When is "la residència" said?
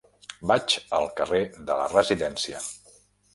1.81-2.65